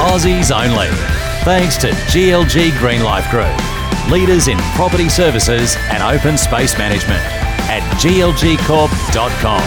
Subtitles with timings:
[0.00, 0.88] Aussies only.
[1.44, 3.54] Thanks to GLG Green Life Group,
[4.10, 7.20] leaders in property services and open space management
[7.68, 9.60] at glgcorp.com.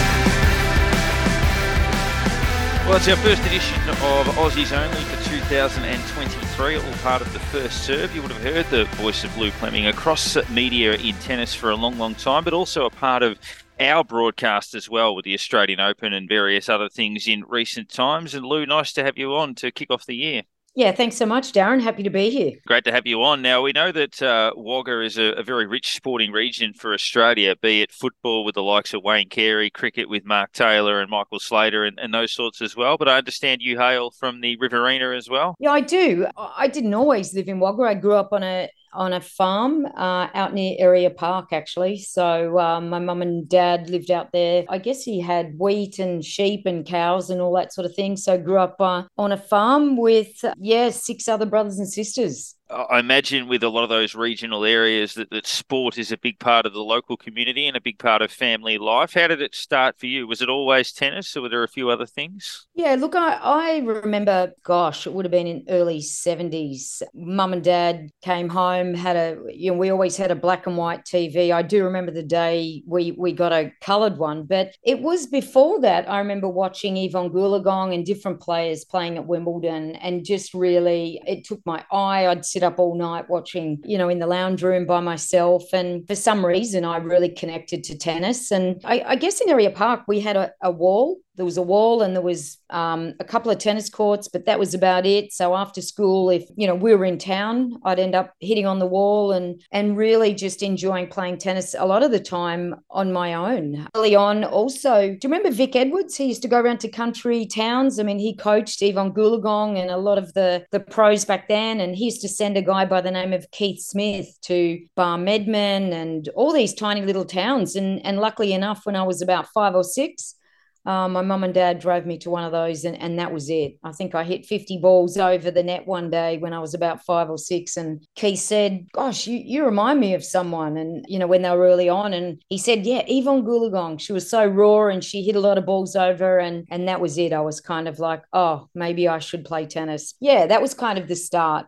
[2.84, 7.84] Well, it's our first edition of Aussies Only for 2023, all part of the first
[7.84, 8.12] serve.
[8.12, 11.76] You would have heard the voice of Lou Pleming across media in tennis for a
[11.76, 13.38] long, long time, but also a part of
[13.80, 18.34] our broadcast as well with the Australian Open and various other things in recent times.
[18.34, 20.42] And Lou, nice to have you on to kick off the year.
[20.76, 21.80] Yeah, thanks so much, Darren.
[21.80, 22.52] Happy to be here.
[22.66, 23.42] Great to have you on.
[23.42, 27.54] Now, we know that uh, Wagga is a, a, very rich sporting region for Australia,
[27.54, 31.38] be it football with the likes of Wayne Carey, cricket with Mark Taylor and Michael
[31.38, 32.96] Slater, and, and those sorts as well.
[32.96, 35.54] But I understand you hail from the Riverina as well.
[35.60, 36.26] Yeah, I do.
[36.36, 37.82] I didn't always live in Wagga.
[37.82, 41.98] I grew up on a on a farm uh, out near Ariah Park, actually.
[41.98, 44.64] So um, my mum and dad lived out there.
[44.68, 48.16] I guess he had wheat and sheep and cows and all that sort of thing.
[48.16, 52.54] So grew up uh, on a farm with, yeah, six other brothers and sisters.
[52.74, 56.40] I imagine with a lot of those regional areas that, that sport is a big
[56.40, 59.14] part of the local community and a big part of family life.
[59.14, 60.26] How did it start for you?
[60.26, 62.66] Was it always tennis or were there a few other things?
[62.74, 67.02] Yeah, look, I, I remember, gosh, it would have been in early 70s.
[67.14, 70.76] Mum and dad came home, had a, you know, we always had a black and
[70.76, 71.52] white TV.
[71.52, 75.80] I do remember the day we, we got a coloured one, but it was before
[75.82, 76.10] that.
[76.10, 81.44] I remember watching Evonne Goolagong and different players playing at Wimbledon and just really, it
[81.44, 82.26] took my eye.
[82.26, 85.64] I'd sit up all night watching, you know, in the lounge room by myself.
[85.72, 88.50] And for some reason, I really connected to tennis.
[88.50, 91.62] And I, I guess in Ariah Park, we had a, a wall there was a
[91.62, 95.32] wall and there was um, a couple of tennis courts, but that was about it.
[95.32, 98.78] So after school, if you know we were in town, I'd end up hitting on
[98.78, 103.12] the wall and and really just enjoying playing tennis a lot of the time on
[103.12, 103.88] my own.
[103.94, 106.16] Early on, also, do you remember Vic Edwards?
[106.16, 107.98] He used to go around to country towns.
[107.98, 111.80] I mean, he coached Evonne Goolagong and a lot of the the pros back then,
[111.80, 115.92] and he used to send a guy by the name of Keith Smith to Barmedman
[115.92, 117.74] and all these tiny little towns.
[117.74, 120.36] And and luckily enough, when I was about five or six.
[120.86, 123.48] Um, my mum and dad drove me to one of those, and, and that was
[123.48, 123.78] it.
[123.82, 127.04] I think I hit 50 balls over the net one day when I was about
[127.04, 127.76] five or six.
[127.76, 130.76] And Keith said, Gosh, you, you remind me of someone.
[130.76, 134.00] And, you know, when they were early on, and he said, Yeah, Evonne Goolagong.
[134.00, 136.38] She was so raw and she hit a lot of balls over.
[136.38, 137.32] And, and that was it.
[137.32, 140.14] I was kind of like, Oh, maybe I should play tennis.
[140.20, 141.66] Yeah, that was kind of the start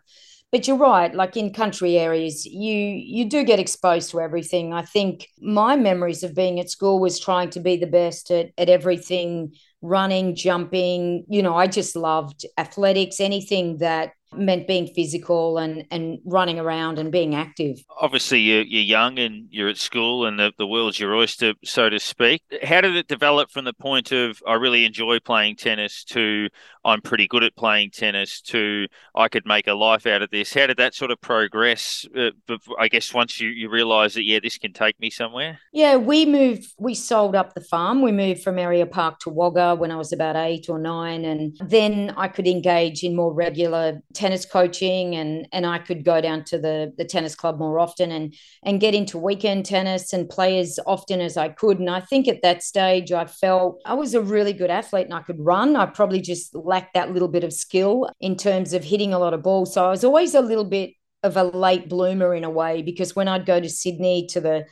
[0.56, 4.72] but you're right like in country areas you you do get exposed to everything.
[4.72, 8.52] I think my memories of being at school was trying to be the best at,
[8.56, 9.52] at everything
[9.82, 16.18] running jumping you know i just loved athletics anything that meant being physical and and
[16.24, 17.78] running around and being active.
[18.00, 21.88] Obviously, you're, you're young and you're at school, and the, the world's your oyster, so
[21.88, 22.42] to speak.
[22.62, 26.48] How did it develop from the point of I really enjoy playing tennis to
[26.86, 30.54] I'm pretty good at playing tennis to I could make a life out of this?
[30.54, 32.06] How did that sort of progress?
[32.16, 32.30] Uh,
[32.78, 35.58] I guess once you, you realise that, yeah, this can take me somewhere?
[35.72, 38.02] Yeah, we moved, we sold up the farm.
[38.02, 41.24] We moved from Ariah Park to Wagga when I was about eight or nine.
[41.24, 46.20] And then I could engage in more regular tennis coaching and and I could go
[46.20, 50.28] down to the the tennis club more often and and get into weekend tennis and
[50.28, 53.94] play as often as I could and I think at that stage I felt I
[53.94, 57.28] was a really good athlete and I could run I probably just lacked that little
[57.28, 60.34] bit of skill in terms of hitting a lot of balls so I was always
[60.34, 60.90] a little bit
[61.22, 64.66] of a late bloomer in a way because when I'd go to Sydney to the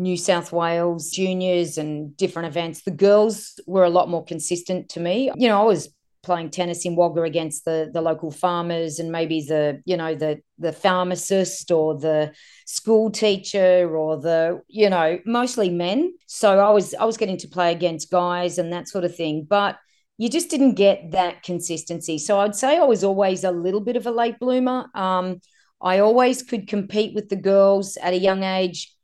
[0.00, 2.82] New South Wales juniors and different events.
[2.82, 5.30] The girls were a lot more consistent to me.
[5.36, 5.90] You know, I was
[6.22, 10.40] playing tennis in Wagga against the the local farmers and maybe the you know the
[10.58, 12.32] the pharmacist or the
[12.66, 16.12] school teacher or the you know mostly men.
[16.26, 19.46] So I was I was getting to play against guys and that sort of thing
[19.48, 19.78] but
[20.18, 22.18] you just didn't get that consistency.
[22.18, 24.86] So I'd say I was always a little bit of a late bloomer.
[24.94, 25.40] Um,
[25.80, 28.94] I always could compete with the girls at a young age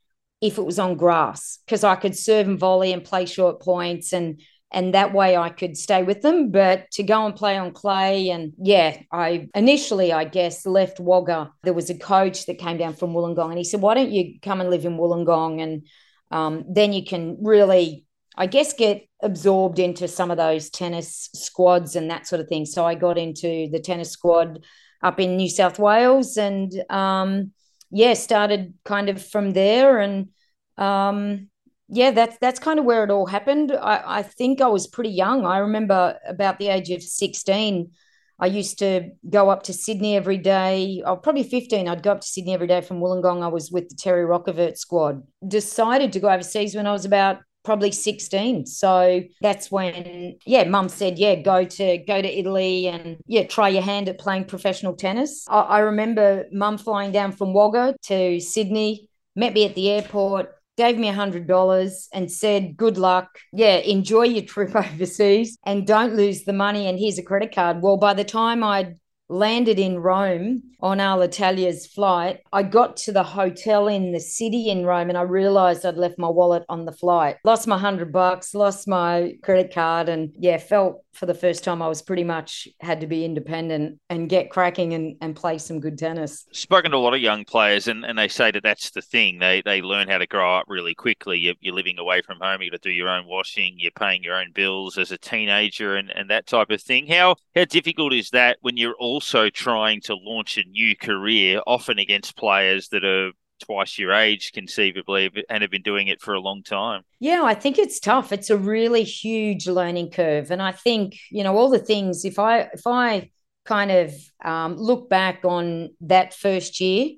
[0.42, 4.12] if it was on grass because I could serve and volley and play short points
[4.12, 4.42] and
[4.76, 6.50] and that way I could stay with them.
[6.50, 11.50] But to go and play on clay, and yeah, I initially, I guess, left Wagga.
[11.62, 14.38] There was a coach that came down from Wollongong, and he said, "Why don't you
[14.42, 15.86] come and live in Wollongong, and
[16.30, 18.04] um, then you can really."
[18.38, 22.66] I guess get absorbed into some of those tennis squads and that sort of thing.
[22.66, 24.62] So I got into the tennis squad
[25.02, 27.52] up in New South Wales and um,
[27.90, 30.28] yeah, started kind of from there and
[30.76, 31.48] um,
[31.88, 33.72] yeah, that's that's kind of where it all happened.
[33.72, 35.46] I, I think I was pretty young.
[35.46, 37.90] I remember about the age of 16,
[38.38, 41.02] I used to go up to Sydney every day.
[41.04, 41.88] Oh, probably 15.
[41.88, 43.42] I'd go up to Sydney every day from Wollongong.
[43.42, 45.22] I was with the Terry Rocavert squad.
[45.46, 48.66] Decided to go overseas when I was about probably 16.
[48.66, 53.68] So that's when, yeah, mum said, yeah, go to go to Italy and yeah, try
[53.68, 55.46] your hand at playing professional tennis.
[55.48, 60.55] I, I remember mum flying down from Wagga to Sydney, met me at the airport,
[60.76, 63.38] gave me a hundred dollars and said, good luck.
[63.52, 66.86] Yeah, enjoy your trip overseas and don't lose the money.
[66.86, 67.82] And here's a credit card.
[67.82, 68.96] Well, by the time I'd
[69.28, 72.40] landed in Rome on Alitalia's flight.
[72.52, 76.18] I got to the hotel in the city in Rome and I realized I'd left
[76.18, 77.36] my wallet on the flight.
[77.44, 81.80] Lost my hundred bucks, lost my credit card, and yeah, felt for the first time
[81.80, 85.80] I was pretty much had to be independent and get cracking and, and play some
[85.80, 86.44] good tennis.
[86.52, 89.38] Spoken to a lot of young players, and, and they say that that's the thing.
[89.38, 91.38] They they learn how to grow up really quickly.
[91.38, 92.60] You're, you're living away from home.
[92.60, 93.76] You got to do your own washing.
[93.78, 97.06] You're paying your own bills as a teenager, and, and that type of thing.
[97.06, 101.98] How how difficult is that when you're also trying to launch a new career, often
[101.98, 103.30] against players that are
[103.64, 107.00] twice your age conceivably and have been doing it for a long time.
[107.18, 108.30] Yeah i think it's tough.
[108.30, 110.50] It's a really huge learning curve.
[110.50, 113.30] And i think you know all the things if i if i
[113.64, 114.14] kind of
[114.44, 117.14] um, look back on that first year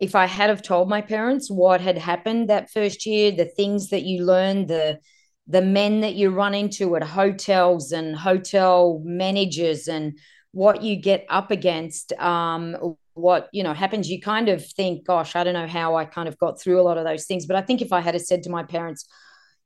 [0.00, 3.88] if i had have told my parents what had happened that first year the things
[3.90, 4.98] that you learned the
[5.46, 10.18] the men that you run into at hotels and hotel managers and
[10.52, 15.34] what you get up against um, what you know happens you kind of think gosh
[15.34, 17.56] i don't know how i kind of got through a lot of those things but
[17.56, 19.06] i think if i had said to my parents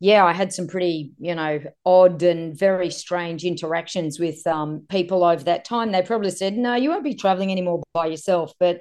[0.00, 5.22] yeah i had some pretty you know odd and very strange interactions with um, people
[5.22, 8.80] over that time they probably said no you won't be traveling anymore by yourself but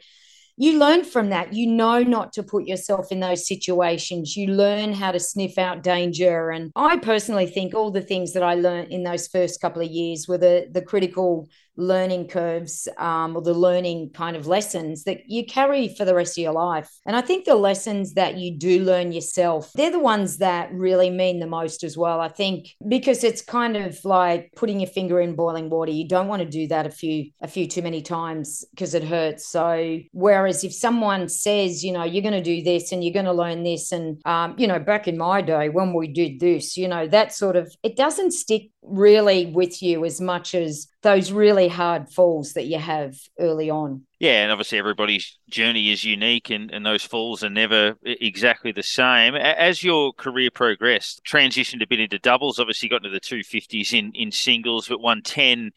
[0.62, 1.54] you learn from that.
[1.54, 4.38] You know not to put yourself in those situations.
[4.38, 6.52] You learn how to sniff out danger.
[6.52, 9.90] And I personally think all the things that I learned in those first couple of
[9.90, 15.30] years were the, the critical learning curves um, or the learning kind of lessons that
[15.30, 16.90] you carry for the rest of your life.
[17.06, 21.10] And I think the lessons that you do learn yourself, they're the ones that really
[21.10, 22.20] mean the most as well.
[22.20, 25.92] I think because it's kind of like putting your finger in boiling water.
[25.92, 29.04] You don't want to do that a few a few too many times because it
[29.04, 29.48] hurts.
[29.48, 33.26] So whereas if someone says, you know, you're going to do this and you're going
[33.26, 36.78] to learn this, and um, you know, back in my day when we did this,
[36.78, 41.32] you know, that sort of it doesn't stick really with you as much as those
[41.32, 44.04] really hard falls that you have early on.
[44.20, 48.84] Yeah, and obviously everybody's journey is unique and, and those falls are never exactly the
[48.84, 49.36] same.
[49.36, 54.12] As your career progressed, transitioned a bit into doubles, obviously got into the 250s in,
[54.14, 55.72] in singles, but won 10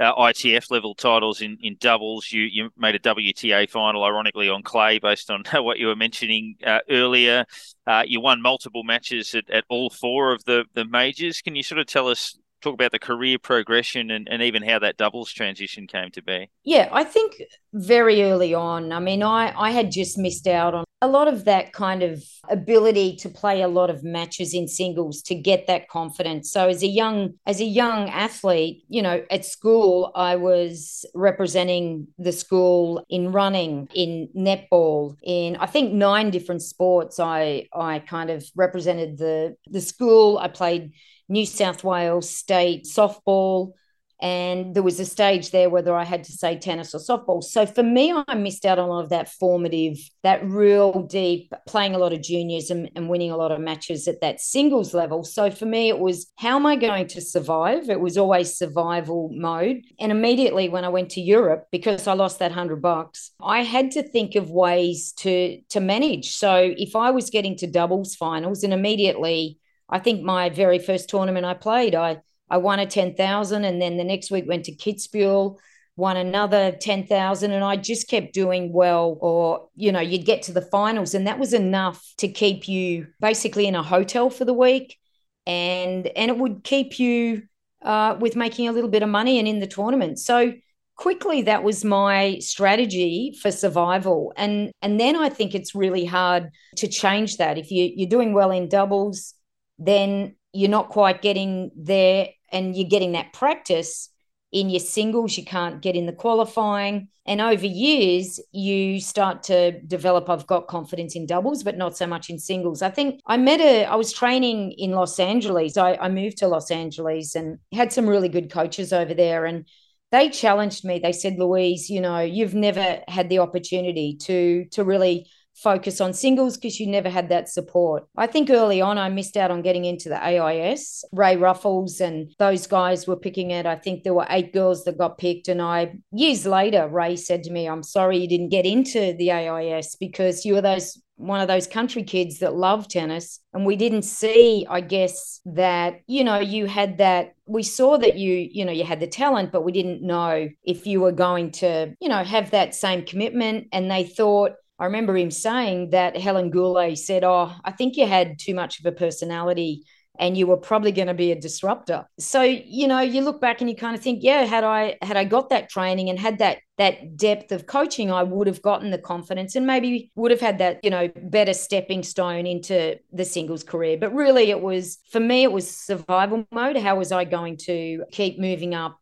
[0.00, 2.30] uh, ITF level titles in, in doubles.
[2.30, 6.56] You you made a WTA final, ironically, on clay, based on what you were mentioning
[6.64, 7.44] uh, earlier.
[7.86, 11.40] Uh, you won multiple matches at, at all four of the, the majors.
[11.40, 14.78] Can you sort of tell us talk about the career progression and, and even how
[14.78, 16.50] that doubles transition came to be?
[16.64, 17.42] Yeah, I think
[17.72, 21.44] very early on, I mean, I, I had just missed out on a lot of
[21.44, 25.88] that kind of ability to play a lot of matches in singles to get that
[25.88, 26.50] confidence.
[26.50, 32.08] So as a young as a young athlete, you know, at school I was representing
[32.18, 38.30] the school in running, in netball, in I think nine different sports I I kind
[38.30, 40.38] of represented the the school.
[40.38, 40.92] I played
[41.28, 43.74] New South Wales State softball.
[44.20, 47.42] And there was a stage there whether I had to say tennis or softball.
[47.42, 51.52] So for me, I missed out on a lot of that formative, that real deep,
[51.66, 54.92] playing a lot of juniors and, and winning a lot of matches at that singles
[54.92, 55.22] level.
[55.22, 57.90] So for me, it was how am I going to survive?
[57.90, 59.82] It was always survival mode.
[60.00, 63.92] And immediately when I went to Europe, because I lost that hundred bucks, I had
[63.92, 66.34] to think of ways to to manage.
[66.34, 69.58] So if I was getting to doubles finals and immediately
[69.88, 72.18] I think my very first tournament I played, I
[72.50, 75.58] I won a ten thousand, and then the next week went to Kitzbühel,
[75.96, 79.18] won another ten thousand, and I just kept doing well.
[79.20, 83.08] Or you know, you'd get to the finals, and that was enough to keep you
[83.20, 84.98] basically in a hotel for the week,
[85.46, 87.42] and and it would keep you
[87.82, 90.18] uh, with making a little bit of money and in the tournament.
[90.18, 90.52] So
[90.98, 96.50] quickly that was my strategy for survival and and then i think it's really hard
[96.76, 99.34] to change that if you you're doing well in doubles
[99.78, 104.10] then you're not quite getting there and you're getting that practice
[104.50, 107.08] in your singles you can't get in the qualifying.
[107.26, 112.06] And over years you start to develop i've got confidence in doubles but not so
[112.06, 112.80] much in singles.
[112.80, 115.76] I think i met a i was training in los angeles.
[115.76, 119.66] I, I moved to los angeles and had some really good coaches over there and
[120.10, 120.98] they challenged me.
[120.98, 125.28] They said louise you know you've never had the opportunity to to really
[125.62, 128.06] focus on singles because you never had that support.
[128.16, 131.04] I think early on I missed out on getting into the AIS.
[131.12, 133.66] Ray Ruffles and those guys were picking it.
[133.66, 135.48] I think there were eight girls that got picked.
[135.48, 139.32] And I, years later, Ray said to me, I'm sorry you didn't get into the
[139.32, 143.40] AIS because you were those one of those country kids that love tennis.
[143.52, 148.16] And we didn't see, I guess, that, you know, you had that we saw that
[148.16, 151.50] you you know you had the talent but we didn't know if you were going
[151.50, 156.16] to you know have that same commitment and they thought I remember him saying that
[156.16, 159.84] Helen Goulet said, Oh, I think you had too much of a personality
[160.18, 162.04] and you were probably going to be a disruptor.
[162.18, 165.16] So, you know, you look back and you kind of think, yeah, had I had
[165.16, 168.90] I got that training and had that that depth of coaching, I would have gotten
[168.90, 173.24] the confidence and maybe would have had that, you know, better stepping stone into the
[173.24, 173.96] singles career.
[173.98, 176.76] But really it was for me it was survival mode.
[176.76, 178.98] How was I going to keep moving up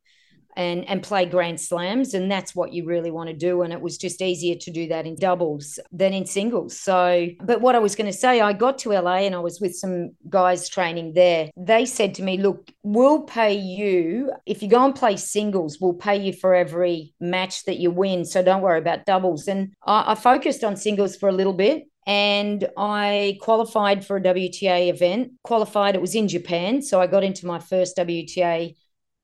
[0.56, 3.80] and and play grand slams and that's what you really want to do and it
[3.80, 7.78] was just easier to do that in doubles than in singles so but what i
[7.78, 11.12] was going to say i got to la and i was with some guys training
[11.12, 15.78] there they said to me look we'll pay you if you go and play singles
[15.80, 19.72] we'll pay you for every match that you win so don't worry about doubles and
[19.86, 24.90] i, I focused on singles for a little bit and I qualified for a WTA
[24.90, 25.32] event.
[25.42, 26.80] Qualified, it was in Japan.
[26.80, 28.76] So I got into my first WTA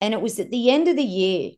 [0.03, 1.53] and it was at the end of the year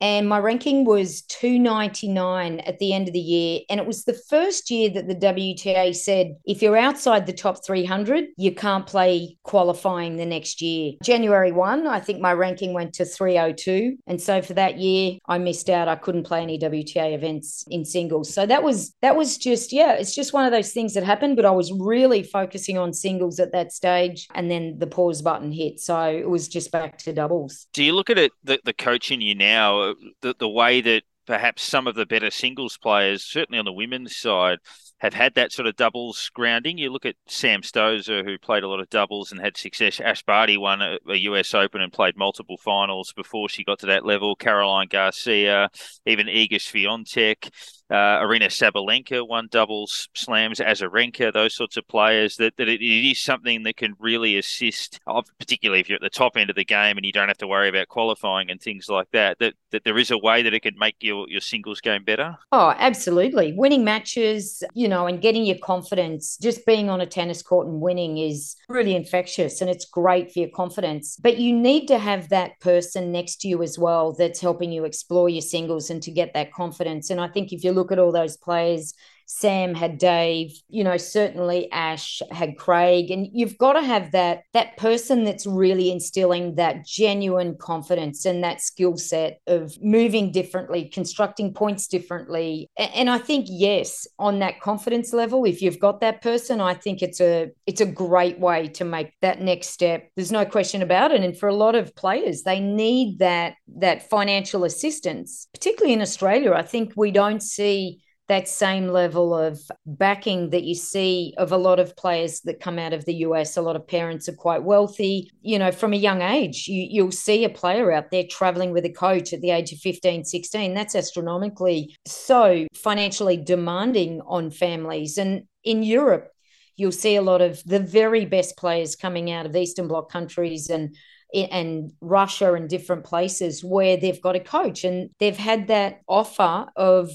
[0.00, 3.60] and my ranking was 299 at the end of the year.
[3.70, 7.64] And it was the first year that the WTA said if you're outside the top
[7.64, 10.92] 300, you can't play qualifying the next year.
[11.02, 13.96] January 1, I think my ranking went to 302.
[14.06, 15.88] And so for that year, I missed out.
[15.88, 18.32] I couldn't play any WTA events in singles.
[18.32, 21.36] So that was, that was just, yeah, it's just one of those things that happened.
[21.36, 24.26] But I was really focusing on singles at that stage.
[24.34, 25.80] And then the pause button hit.
[25.80, 27.66] So it was just back to doubles.
[27.72, 29.83] Do you look at it, the, the coaching you now?
[30.20, 34.16] The, the way that perhaps some of the better singles players, certainly on the women's
[34.16, 34.58] side,
[34.98, 36.78] have had that sort of doubles grounding.
[36.78, 40.00] You look at Sam Stosur, who played a lot of doubles and had success.
[40.00, 43.86] Ash Barty won a, a, US Open and played multiple finals before she got to
[43.86, 44.36] that level.
[44.36, 45.68] Caroline Garcia,
[46.06, 47.50] even Iga Swiatek.
[47.90, 52.36] Uh, Aryna Sabalenka won doubles slams, Azarenka, those sorts of players.
[52.36, 55.00] That, that it, it is something that can really assist,
[55.38, 57.46] particularly if you're at the top end of the game and you don't have to
[57.46, 59.38] worry about qualifying and things like that.
[59.38, 62.36] That that there is a way that it can make your your singles game better.
[62.52, 63.52] Oh, absolutely!
[63.52, 66.38] Winning matches, you know, and getting your confidence.
[66.38, 70.38] Just being on a tennis court and winning is really infectious, and it's great for
[70.40, 71.16] your confidence.
[71.20, 74.84] But you need to have that person next to you as well that's helping you
[74.84, 77.10] explore your singles and to get that confidence.
[77.10, 78.94] And I think if you look at all those players
[79.26, 83.10] Sam had Dave, you know, certainly Ash had Craig.
[83.10, 88.44] And you've got to have that that person that's really instilling that genuine confidence and
[88.44, 92.68] that skill set of moving differently, constructing points differently.
[92.76, 97.02] And I think, yes, on that confidence level, if you've got that person, I think
[97.02, 100.10] it's a it's a great way to make that next step.
[100.16, 101.22] There's no question about it.
[101.22, 106.52] And for a lot of players, they need that that financial assistance, particularly in Australia.
[106.52, 111.58] I think we don't see that same level of backing that you see of a
[111.58, 113.56] lot of players that come out of the US.
[113.56, 115.30] A lot of parents are quite wealthy.
[115.42, 118.86] You know, from a young age, you, you'll see a player out there traveling with
[118.86, 120.72] a coach at the age of 15, 16.
[120.72, 125.18] That's astronomically so financially demanding on families.
[125.18, 126.30] And in Europe,
[126.76, 130.70] you'll see a lot of the very best players coming out of Eastern Bloc countries
[130.70, 130.96] and
[131.34, 136.66] and Russia and different places where they've got a coach and they've had that offer
[136.76, 137.10] of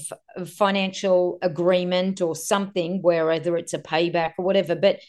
[0.46, 5.00] financial agreement or something where either it's a payback or whatever but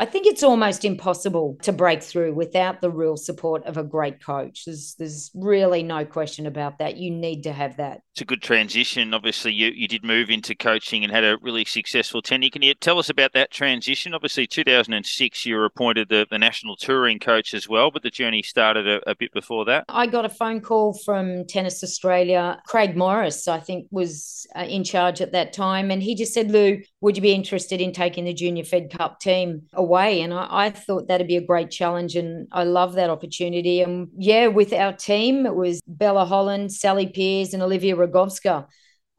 [0.00, 4.24] I think it's almost impossible to break through without the real support of a great
[4.24, 4.64] coach.
[4.64, 6.96] There's there's really no question about that.
[6.96, 8.00] You need to have that.
[8.14, 9.12] It's a good transition.
[9.12, 12.48] Obviously, you, you did move into coaching and had a really successful tenure.
[12.48, 14.14] Can you tell us about that transition?
[14.14, 18.42] Obviously, 2006, you were appointed the, the national touring coach as well, but the journey
[18.42, 19.84] started a, a bit before that.
[19.90, 22.58] I got a phone call from Tennis Australia.
[22.66, 26.50] Craig Morris, I think, was uh, in charge at that time, and he just said,
[26.50, 30.20] "Lou, would you be interested in taking the Junior Fed Cup team away?
[30.20, 32.14] And I, I, thought that'd be a great challenge.
[32.14, 33.80] And I love that opportunity.
[33.80, 38.66] And yeah, with our team, it was Bella Holland, Sally Peers, and Olivia Rogowska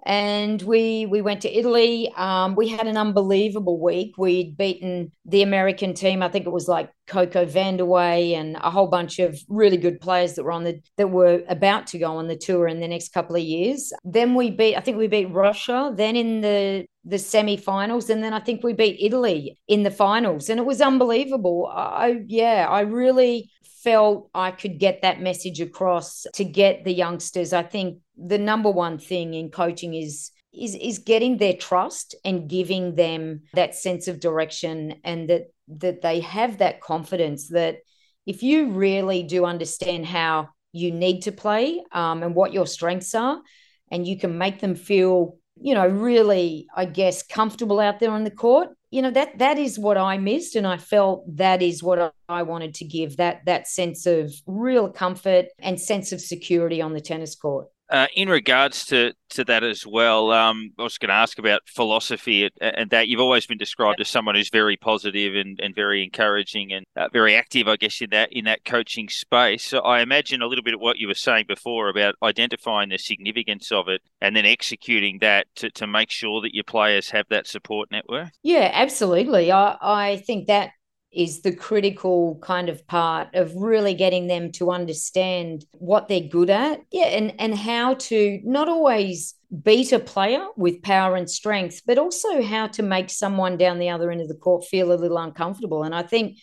[0.03, 2.11] and we we went to Italy.
[2.15, 4.15] Um, we had an unbelievable week.
[4.17, 6.23] We'd beaten the American team.
[6.23, 10.33] I think it was like Coco Vandeweghe and a whole bunch of really good players
[10.33, 13.13] that were on the that were about to go on the tour in the next
[13.13, 13.93] couple of years.
[14.03, 14.75] Then we beat.
[14.75, 15.91] I think we beat Russia.
[15.95, 20.49] Then in the the semi-finals and then I think we beat Italy in the finals
[20.49, 21.67] and it was unbelievable.
[21.73, 23.49] I yeah, I really
[23.83, 27.53] felt I could get that message across to get the youngsters.
[27.53, 32.49] I think the number one thing in coaching is is is getting their trust and
[32.49, 37.77] giving them that sense of direction and that that they have that confidence that
[38.25, 43.15] if you really do understand how you need to play um, and what your strengths
[43.15, 43.41] are
[43.89, 48.23] and you can make them feel you know really i guess comfortable out there on
[48.23, 51.81] the court you know that that is what I missed, and I felt that is
[51.81, 56.81] what I wanted to give that that sense of real comfort and sense of security
[56.81, 57.67] on the tennis court.
[57.91, 61.61] Uh, in regards to, to that as well, um, I was going to ask about
[61.67, 66.01] philosophy and, that you've always been described as someone who's very positive and, and very
[66.01, 69.65] encouraging and uh, very active, I guess, in that in that coaching space.
[69.65, 72.97] So I imagine a little bit of what you were saying before about identifying the
[72.97, 77.25] significance of it and then executing that to, to make sure that your players have
[77.29, 78.29] that support network.
[78.41, 79.51] Yeah, absolutely.
[79.51, 80.71] I, I think that
[81.11, 86.49] is the critical kind of part of really getting them to understand what they're good
[86.49, 86.81] at.
[86.91, 91.97] Yeah and and how to not always beat a player with power and strength but
[91.97, 95.17] also how to make someone down the other end of the court feel a little
[95.17, 95.83] uncomfortable.
[95.83, 96.37] And i think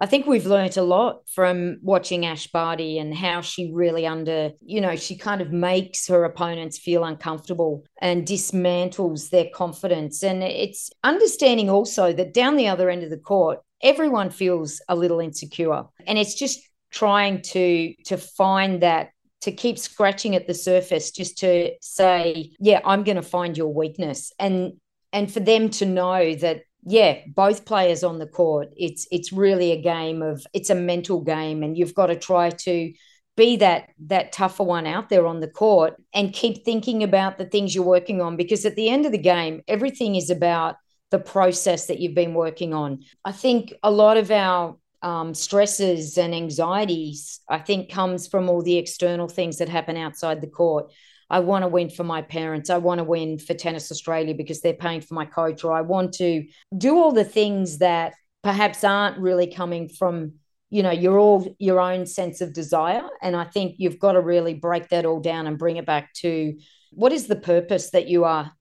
[0.00, 4.52] I think we've learnt a lot from watching Ash Barty and how she really under,
[4.60, 10.22] you know, she kind of makes her opponents feel uncomfortable and dismantles their confidence.
[10.22, 14.96] And it's understanding also that down the other end of the court, everyone feels a
[14.96, 20.54] little insecure and it's just trying to to find that to keep scratching at the
[20.54, 24.72] surface just to say yeah i'm going to find your weakness and
[25.12, 29.72] and for them to know that yeah both players on the court it's it's really
[29.72, 32.92] a game of it's a mental game and you've got to try to
[33.36, 37.44] be that that tougher one out there on the court and keep thinking about the
[37.44, 40.76] things you're working on because at the end of the game everything is about
[41.10, 43.00] the process that you've been working on.
[43.24, 48.62] I think a lot of our um, stresses and anxieties, I think, comes from all
[48.62, 50.92] the external things that happen outside the court.
[51.30, 52.70] I want to win for my parents.
[52.70, 55.82] I want to win for Tennis Australia because they're paying for my coach, or I
[55.82, 56.44] want to
[56.76, 60.32] do all the things that perhaps aren't really coming from
[60.70, 64.20] you know your all your own sense of desire and i think you've got to
[64.20, 66.56] really break that all down and bring it back to
[66.92, 68.52] what is the purpose that you are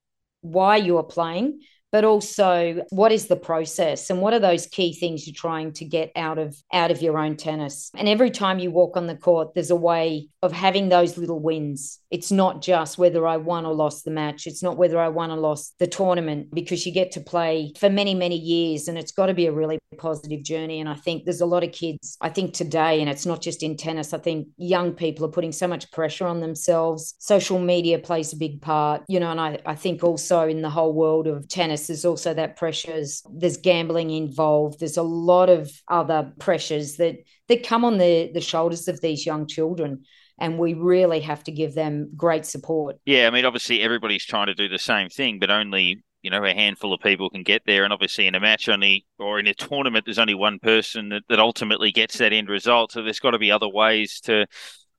[0.42, 1.62] why you are playing
[1.92, 4.10] but also what is the process?
[4.10, 7.18] And what are those key things you're trying to get out of out of your
[7.18, 7.92] own tennis?
[7.96, 11.40] And every time you walk on the court there's a way of having those little
[11.40, 12.00] wins.
[12.12, 14.48] It's not just whether i won or lost the match.
[14.48, 17.90] It's not whether i won or lost the tournament because you get to play for
[17.90, 20.80] many many years and it's got to be a really positive journey.
[20.80, 23.64] And i think there's a lot of kids i think today and it's not just
[23.64, 27.16] in tennis i think young people are putting so much pressure on themselves.
[27.20, 30.70] Social media plays a big part you know and i, I think also in the
[30.70, 33.24] whole world of tennis there's also that pressures.
[33.32, 34.80] There's gambling involved.
[34.80, 39.26] There's a lot of other pressures that that come on the the shoulders of these
[39.26, 40.04] young children
[40.40, 42.98] and we really have to give them great support.
[43.06, 46.44] Yeah, I mean, obviously everybody's trying to do the same thing, but only you know
[46.44, 49.48] a handful of people can get there, and obviously in a match only or in
[49.48, 52.94] a tournament, there's only one person that, that ultimately gets that end result.
[52.94, 54.48] So there's got to be other ways to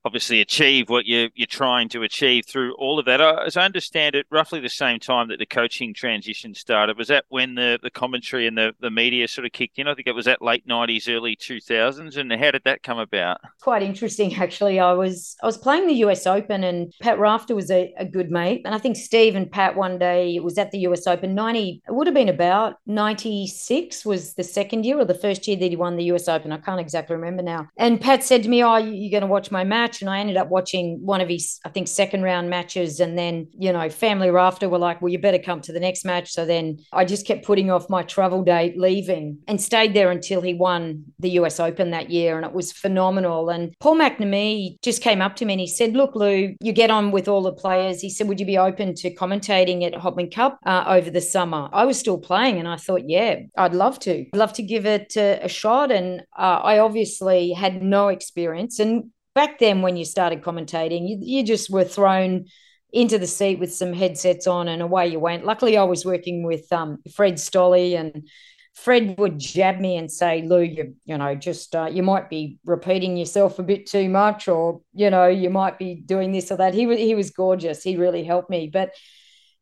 [0.03, 3.21] obviously achieve what you're, you're trying to achieve through all of that.
[3.21, 7.25] As I understand it, roughly the same time that the coaching transition started, was that
[7.29, 9.87] when the, the commentary and the, the media sort of kicked in?
[9.87, 12.17] I think it was that late 90s, early 2000s.
[12.17, 13.39] And how did that come about?
[13.61, 14.79] Quite interesting, actually.
[14.79, 18.31] I was I was playing the US Open and Pat Rafter was a, a good
[18.31, 18.61] mate.
[18.65, 21.83] And I think Steve and Pat one day, it was at the US Open, 90,
[21.87, 25.69] it would have been about 96 was the second year or the first year that
[25.69, 26.51] he won the US Open.
[26.51, 27.67] I can't exactly remember now.
[27.77, 29.90] And Pat said to me, oh, you're going to watch my match?
[29.91, 32.99] Match and I ended up watching one of his, I think, second round matches.
[32.99, 36.05] And then, you know, family rafter were like, well, you better come to the next
[36.05, 36.31] match.
[36.31, 40.41] So then I just kept putting off my travel date, leaving and stayed there until
[40.41, 42.37] he won the US Open that year.
[42.37, 43.49] And it was phenomenal.
[43.49, 46.91] And Paul McNamee just came up to me and he said, look, Lou, you get
[46.91, 48.01] on with all the players.
[48.01, 51.69] He said, would you be open to commentating at Hopman Cup uh, over the summer?
[51.73, 54.25] I was still playing and I thought, yeah, I'd love to.
[54.33, 55.91] I'd love to give it a, a shot.
[55.91, 58.79] And uh, I obviously had no experience.
[58.79, 62.45] And back then when you started commentating, you, you just were thrown
[62.93, 65.45] into the seat with some headsets on and away you went.
[65.45, 68.27] Luckily, I was working with um, Fred Stolle and
[68.73, 72.57] Fred would jab me and say, Lou, you, you know, just uh, you might be
[72.65, 76.57] repeating yourself a bit too much, or you know, you might be doing this or
[76.57, 76.73] that.
[76.73, 77.83] He was he was gorgeous.
[77.83, 78.69] He really helped me.
[78.71, 78.91] But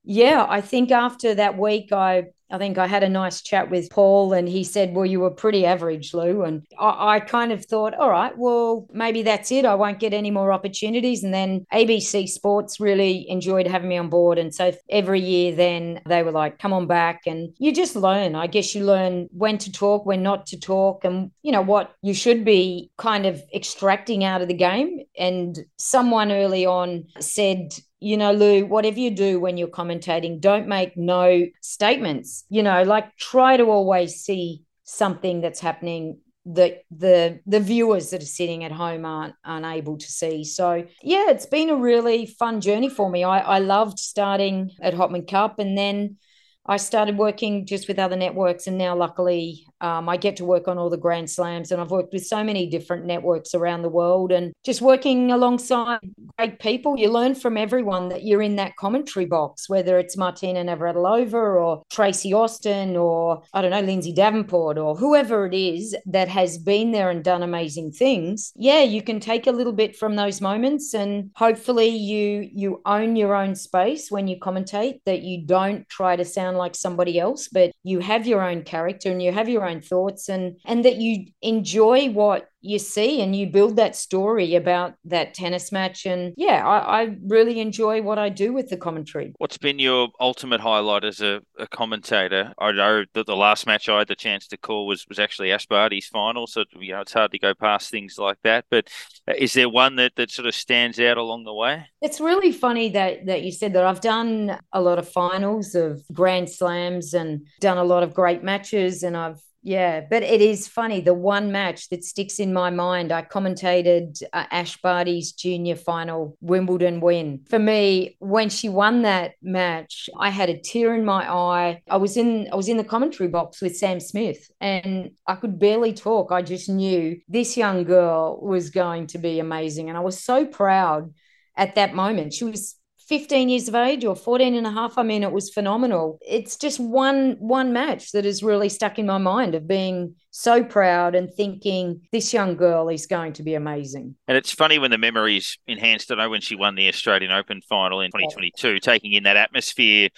[0.04, 3.90] yeah, I think after that week, I I think I had a nice chat with
[3.90, 6.44] Paul, and he said, Well, you were pretty average, Lou.
[6.44, 9.66] And I, I, kind of thought, All right, well, maybe that's it.
[9.66, 11.24] I won't get any more opportunities.
[11.24, 14.38] And then ABC Sports really enjoyed having me on board.
[14.38, 17.22] And so every year, then they were like, Come on back.
[17.28, 18.36] And you just learn.
[18.36, 21.94] I guess you learn when to talk, when not to talk, and, you know, what
[22.02, 25.02] you should be kind of extracting out of the game.
[25.18, 30.68] And someone early on said, you know, Lou, whatever you do when you're commentating, don't
[30.68, 32.46] make no statements.
[32.50, 38.24] You know, like try to always see something that's happening that the the viewers that
[38.24, 40.44] are sitting at home aren't unable to see.
[40.44, 43.24] So yeah, it's been a really fun journey for me.
[43.24, 46.18] I, I loved starting at Hopman Cup and then
[46.66, 50.68] I started working just with other networks, and now luckily um, I get to work
[50.68, 53.90] on all the Grand Slams, and I've worked with so many different networks around the
[53.90, 56.00] world, and just working alongside
[56.38, 56.98] great people.
[56.98, 61.84] You learn from everyone that you're in that commentary box, whether it's Martina Navratilova or
[61.90, 66.92] Tracy Austin or I don't know Lindsay Davenport or whoever it is that has been
[66.92, 68.52] there and done amazing things.
[68.56, 73.16] Yeah, you can take a little bit from those moments, and hopefully you you own
[73.16, 75.00] your own space when you commentate.
[75.06, 79.12] That you don't try to sound like somebody else, but you have your own character
[79.12, 83.36] and you have your own thoughts and and that you enjoy what you see and
[83.36, 86.06] you build that story about that tennis match.
[86.06, 89.34] And yeah I, I, really enjoy what i do with the commentary.
[89.38, 92.54] What's been your ultimate highlight as a, a, commentator?
[92.60, 95.52] I know that the last match i had the chance to call was was actually
[95.52, 95.68] ash
[96.12, 98.66] final so you know it's hard to go past things like that.
[98.70, 98.90] But
[99.28, 101.86] uh, is there one that that sort of stands out along the way?
[102.02, 103.86] It's really funny that that you said that.
[103.90, 108.44] I've done a lot of finals of grand slams and done a lot of great
[108.44, 111.02] matches and i've yeah, but it is funny.
[111.02, 116.38] The one match that sticks in my mind, I commentated uh, Ash Barty's junior final
[116.42, 117.46] Wimbledon win.
[117.50, 121.82] For me, when she won that match, I had a tear in my eye.
[121.90, 125.60] I was in I was in the commentary box with Sam Smith and I could
[125.60, 126.32] barely talk.
[126.32, 130.46] I just knew this young girl was going to be amazing and I was so
[130.46, 131.14] proud
[131.56, 132.34] at that moment.
[132.34, 132.76] She was
[133.10, 136.56] 15 years of age or 14 and a half i mean it was phenomenal it's
[136.56, 141.16] just one one match that has really stuck in my mind of being so proud
[141.16, 144.98] and thinking this young girl is going to be amazing and it's funny when the
[144.98, 149.24] memories enhanced i know when she won the australian open final in 2022 taking in
[149.24, 150.10] that atmosphere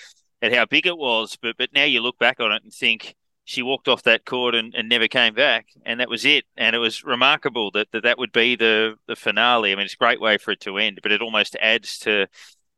[0.42, 3.16] and how big it was but but now you look back on it and think
[3.44, 6.46] she walked off that court and, and never came back, and that was it.
[6.56, 9.72] And it was remarkable that, that that would be the the finale.
[9.72, 12.28] I mean, it's a great way for it to end, but it almost adds to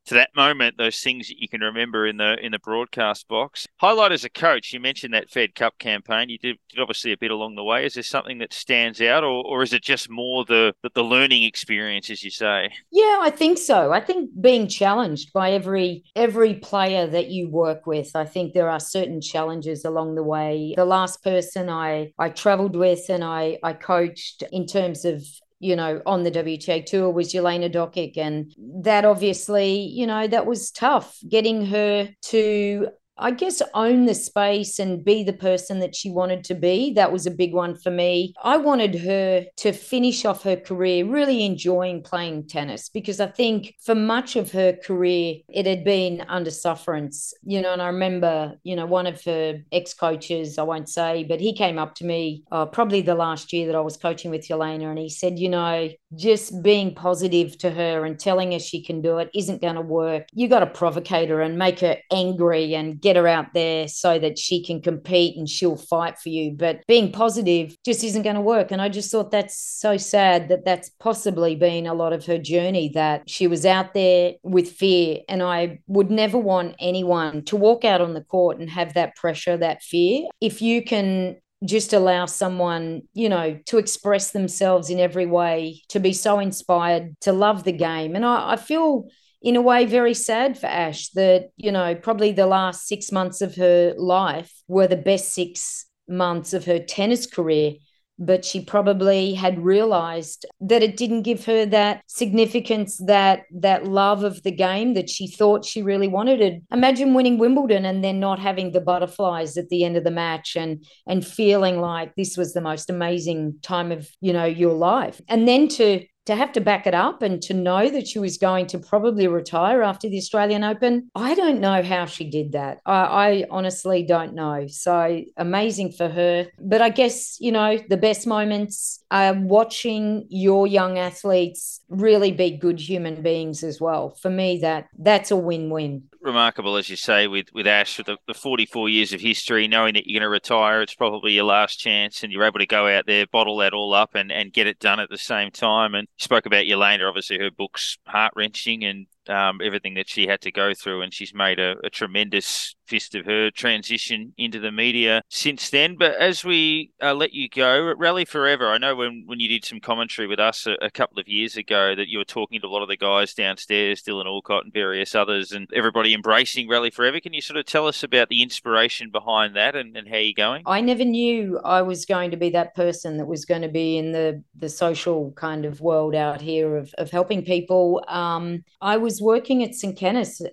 [0.06, 3.68] to that moment, those things that you can remember in the in the broadcast box.
[3.78, 6.30] Highlight as a coach, you mentioned that Fed Cup campaign.
[6.30, 7.86] You did, did obviously a bit along the way.
[7.86, 11.44] Is there something that stands out, or, or is it just more the, the learning
[11.44, 12.72] experience, as you say?
[12.92, 13.92] Yeah, I think so.
[13.92, 18.16] I think being challenged by every every player that you work with.
[18.16, 20.74] I think there are certain challenges along the way.
[20.76, 25.26] The last person I I travelled with and I I coached in terms of
[25.64, 28.18] you know, on the WTA tour was Jelena Dokic.
[28.18, 32.90] And that obviously, you know, that was tough getting her to
[33.24, 36.92] I guess, own the space and be the person that she wanted to be.
[36.94, 38.34] That was a big one for me.
[38.44, 43.76] I wanted her to finish off her career really enjoying playing tennis because I think
[43.82, 47.34] for much of her career, it had been under sufferance.
[47.44, 51.24] You know, and I remember, you know, one of her ex coaches, I won't say,
[51.24, 54.32] but he came up to me uh, probably the last year that I was coaching
[54.32, 58.60] with Jelena and he said, you know, just being positive to her and telling her
[58.60, 60.28] she can do it isn't going to work.
[60.34, 64.20] You got to provocate her and make her angry and get her out there so
[64.20, 66.52] that she can compete and she'll fight for you.
[66.52, 68.72] But being positive just isn't going to work.
[68.72, 72.38] And I just thought that's so sad that that's possibly been a lot of her
[72.38, 75.20] journey that she was out there with fear.
[75.28, 79.16] And I would never want anyone to walk out on the court and have that
[79.16, 80.28] pressure, that fear.
[80.42, 86.00] If you can just allow someone, you know, to express themselves in every way, to
[86.00, 88.16] be so inspired, to love the game.
[88.16, 89.08] And I, I, feel,
[89.44, 93.42] in a way, very sad for Ash that, you know, probably the last six months
[93.42, 97.74] of her life were the best six months of her tennis career
[98.20, 104.24] but she probably had realized that it didn't give her that significance that that love
[104.24, 106.42] of the game that she thought she really wanted.
[106.42, 110.12] It imagine winning wimbledon and then not having the butterflies at the end of the
[110.12, 114.74] match and and feeling like this was the most amazing time of you know your
[114.74, 115.20] life.
[115.28, 118.38] And then to to have to back it up and to know that she was
[118.38, 122.80] going to probably retire after the Australian Open, I don't know how she did that.
[122.86, 124.68] I, I, honestly don't know.
[124.68, 126.48] So amazing for her.
[126.60, 132.52] But I guess, you know, the best moments are watching your young athletes really be
[132.52, 134.18] good human beings as well.
[134.22, 138.18] For me, that that's a win-win remarkable, as you say, with with Ash, with the,
[138.28, 141.78] the 44 years of history, knowing that you're going to retire, it's probably your last
[141.78, 144.68] chance, and you're able to go out there, bottle that all up, and, and get
[144.68, 145.94] it done at the same time.
[145.96, 150.42] And spoke about Jelena, obviously her book's heart wrenching, and um, everything that she had
[150.42, 154.72] to go through, and she's made a, a, tremendous fist of her transition into the
[154.72, 155.96] media since then.
[155.98, 159.66] But as we uh, let you go, Rally Forever, I know when, when you did
[159.66, 162.68] some commentary with us a, a, couple of years ago that you were talking to
[162.68, 166.90] a lot of the guys downstairs, Dylan Alcott and various others, and everybody embracing Rally
[166.90, 167.20] Forever.
[167.20, 170.34] Can you sort of tell us about the inspiration behind that and, and how you're
[170.36, 170.64] going?
[170.66, 173.98] I never knew I was going to be that person that was going to be
[173.98, 178.04] in the, the social kind of world out here of, of helping people.
[178.08, 179.94] Um, I was was working at St.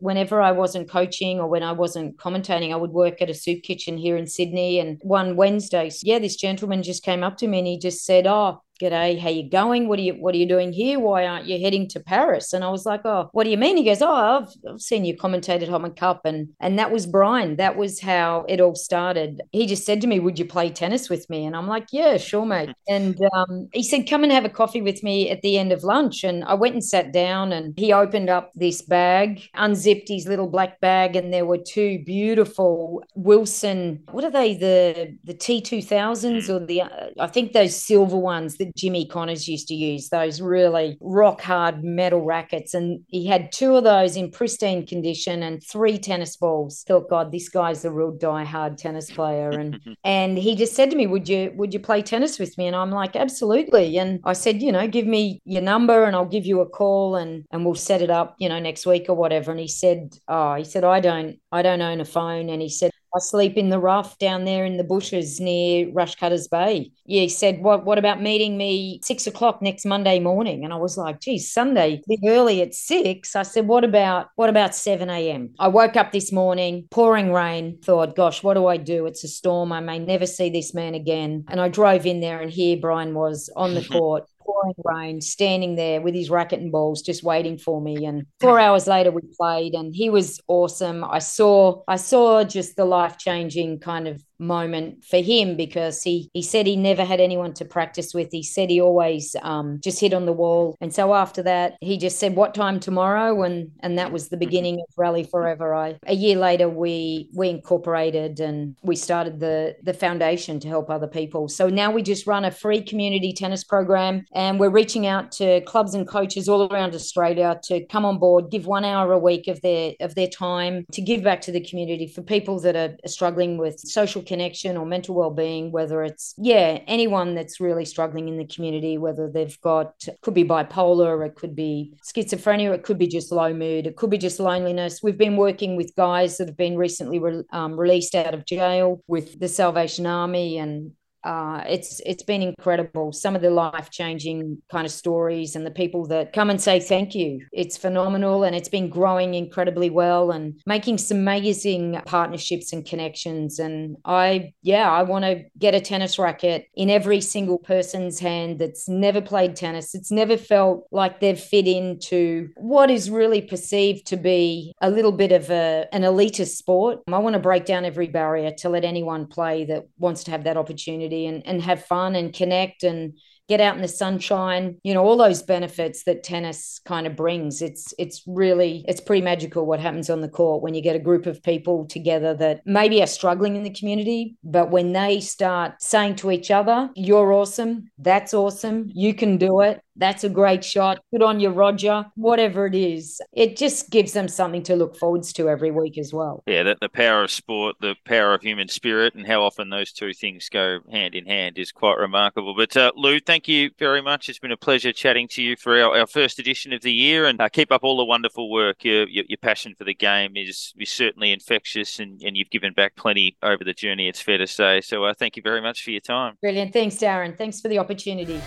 [0.01, 3.63] Whenever I wasn't coaching or when I wasn't commentating, I would work at a soup
[3.63, 4.79] kitchen here in Sydney.
[4.81, 8.27] And one Wednesday, yeah, this gentleman just came up to me and he just said,
[8.27, 9.89] Oh, G'day, how you going?
[9.89, 10.99] What are you what are you doing here?
[10.99, 12.55] Why aren't you heading to Paris?
[12.55, 13.77] And I was like, Oh, what do you mean?
[13.77, 16.23] He goes, Oh, I've, I've seen you commentated Hopman Cup.
[16.25, 17.57] And and that was Brian.
[17.57, 19.43] That was how it all started.
[19.53, 21.45] He just said to me, Would you play tennis with me?
[21.45, 22.71] And I'm like, Yeah, sure, mate.
[22.89, 25.85] And um, he said, Come and have a coffee with me at the end of
[25.85, 26.25] lunch.
[26.25, 30.49] And I went and sat down and he opened up this bag, unzipped his little
[30.49, 35.83] black bag, and there were two beautiful Wilson, what are they, the the T two
[35.83, 40.09] thousands or the uh, I think those silver ones that Jimmy Connors used to use,
[40.09, 42.75] those really rock hard metal rackets.
[42.75, 46.85] And he had two of those in pristine condition and three tennis balls.
[46.87, 49.51] Thought, God, this guy's a real die-hard tennis player.
[49.51, 52.67] And and he just said to me, Would you would you play tennis with me?
[52.67, 53.99] And I'm like, Absolutely.
[53.99, 57.17] And I said, you know, give me your number and I'll give you a call
[57.17, 59.51] and and we'll set it up, you know, next week or whatever.
[59.51, 62.49] And he said, Oh, he said, I don't I don't own a phone.
[62.49, 66.49] And he said, I sleep in the rough down there in the bushes near Rushcutters
[66.49, 66.93] Bay.
[67.07, 70.65] Yeah, he said, What what about meeting me six o'clock next Monday morning?
[70.65, 73.35] And I was like, geez, Sunday, early at six.
[73.35, 75.55] I said, What about what about 7 a.m.?
[75.59, 79.07] I woke up this morning, pouring rain, thought, gosh, what do I do?
[79.07, 79.73] It's a storm.
[79.73, 81.45] I may never see this man again.
[81.49, 85.75] And I drove in there and here Brian was on the court pouring rain, standing
[85.77, 88.05] there with his racket and balls, just waiting for me.
[88.05, 91.05] And four hours later, we played, and he was awesome.
[91.05, 96.31] I saw, I saw just the life changing kind of moment for him because he
[96.33, 98.29] he said he never had anyone to practice with.
[98.33, 100.77] He said he always um, just hit on the wall.
[100.81, 104.37] And so after that, he just said, "What time tomorrow?" and and that was the
[104.37, 105.75] beginning of Rally Forever.
[105.75, 110.91] I a year later we we incorporated and we started the the foundation to help
[110.91, 111.49] other people.
[111.49, 115.61] So now we just run a free community tennis program and we're reaching out to
[115.63, 119.49] clubs and coaches all around Australia to come on board, give one hour a week
[119.49, 122.97] of their of their time to give back to the community for people that are
[123.07, 128.37] struggling with social connection or mental well-being whether it's yeah anyone that's really struggling in
[128.39, 129.89] the community whether they've got
[130.23, 134.11] could be bipolar it could be schizophrenia it could be just low mood it could
[134.11, 135.03] be just loneliness.
[135.03, 139.03] We've been working with guys that have been recently re- um, released out of jail
[139.09, 140.93] with the salvation army and
[141.25, 143.13] uh, it's it's been incredible.
[143.13, 146.81] Some of the life changing kind of stories and the people that come and say
[146.81, 147.47] thank you.
[147.53, 153.59] It's phenomenal, and it's been growing incredibly well and making some amazing partnerships and connections.
[153.59, 158.59] And I, yeah, I want to get a tennis racket in every single person's hand
[158.59, 159.95] that's never played tennis.
[159.95, 165.13] It's never felt like they've fit into what is really perceived to be a little
[165.13, 167.01] bit of a an elitist sport.
[167.09, 170.45] I want to break down every barrier to let anyone play that wants to have
[170.45, 173.15] that opportunity community and, and have fun and connect and
[173.49, 177.63] get out in the sunshine you know all those benefits that tennis kind of brings.
[177.63, 181.01] It's it's really it's pretty magical what happens on the court when you get a
[181.01, 185.83] group of people together that maybe are struggling in the community but when they start
[185.83, 190.65] saying to each other you're awesome that's awesome you can do it that's a great
[190.65, 191.01] shot.
[191.13, 192.07] Good on you, Roger.
[192.17, 196.13] Whatever it is, it just gives them something to look forwards to every week as
[196.13, 196.43] well.
[196.47, 199.93] Yeah, the, the power of sport, the power of human spirit, and how often those
[199.93, 202.55] two things go hand in hand is quite remarkable.
[202.57, 204.29] But uh, Lou, thank you very much.
[204.29, 207.27] It's been a pleasure chatting to you for our, our first edition of the year,
[207.27, 208.85] and uh, keep up all the wonderful work.
[208.85, 212.73] Your, your, your passion for the game is, is certainly infectious, and, and you've given
[212.73, 214.09] back plenty over the journey.
[214.09, 214.81] It's fair to say.
[214.81, 216.37] So uh, thank you very much for your time.
[216.41, 216.73] Brilliant.
[216.73, 217.37] Thanks, Darren.
[217.37, 218.41] Thanks for the opportunity.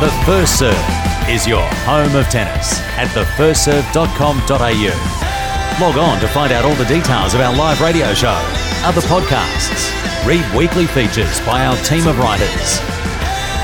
[0.00, 5.82] The First Serve is your home of tennis at thefirstserve.com.au.
[5.82, 8.38] Log on to find out all the details of our live radio show,
[8.86, 9.90] other podcasts,
[10.24, 12.78] read weekly features by our team of writers,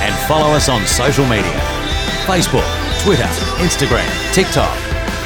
[0.02, 1.54] and follow us on social media
[2.26, 2.66] Facebook,
[3.04, 3.30] Twitter,
[3.62, 4.76] Instagram, TikTok,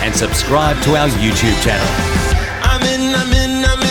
[0.04, 1.88] and subscribe to our YouTube channel.
[2.68, 3.88] I'm in, I'm in, I'm in,